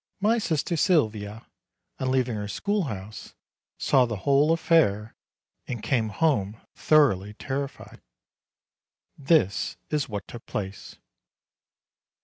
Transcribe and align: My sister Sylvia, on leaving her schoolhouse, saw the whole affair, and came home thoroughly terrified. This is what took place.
My 0.19 0.39
sister 0.39 0.75
Sylvia, 0.75 1.45
on 1.99 2.09
leaving 2.09 2.35
her 2.35 2.47
schoolhouse, 2.47 3.35
saw 3.77 4.07
the 4.07 4.15
whole 4.25 4.51
affair, 4.51 5.13
and 5.67 5.83
came 5.83 6.09
home 6.09 6.59
thoroughly 6.73 7.35
terrified. 7.35 8.01
This 9.15 9.77
is 9.91 10.09
what 10.09 10.27
took 10.27 10.47
place. 10.47 10.95